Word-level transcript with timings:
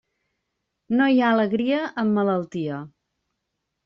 No 1.01 1.09
hi 1.15 1.19
ha 1.19 1.27
alegria 1.37 1.81
amb 2.05 2.15
malaltia. 2.21 2.79